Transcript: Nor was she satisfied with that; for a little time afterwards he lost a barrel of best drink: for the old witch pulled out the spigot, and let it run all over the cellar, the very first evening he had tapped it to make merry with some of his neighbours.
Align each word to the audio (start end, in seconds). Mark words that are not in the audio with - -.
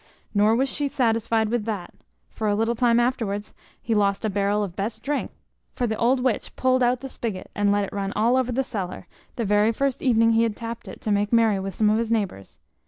Nor 0.33 0.55
was 0.55 0.67
she 0.67 0.87
satisfied 0.87 1.49
with 1.49 1.65
that; 1.65 1.93
for 2.31 2.47
a 2.47 2.55
little 2.55 2.73
time 2.73 2.99
afterwards 2.99 3.53
he 3.79 3.93
lost 3.93 4.25
a 4.25 4.31
barrel 4.31 4.63
of 4.63 4.75
best 4.75 5.03
drink: 5.03 5.29
for 5.75 5.85
the 5.85 5.95
old 5.95 6.23
witch 6.23 6.55
pulled 6.55 6.81
out 6.81 7.01
the 7.01 7.07
spigot, 7.07 7.51
and 7.53 7.71
let 7.71 7.83
it 7.83 7.93
run 7.93 8.11
all 8.15 8.35
over 8.35 8.51
the 8.51 8.63
cellar, 8.63 9.05
the 9.35 9.45
very 9.45 9.71
first 9.71 10.01
evening 10.01 10.31
he 10.31 10.41
had 10.41 10.55
tapped 10.55 10.87
it 10.87 11.01
to 11.01 11.11
make 11.11 11.31
merry 11.31 11.59
with 11.59 11.75
some 11.75 11.91
of 11.91 11.99
his 11.99 12.11
neighbours. 12.11 12.57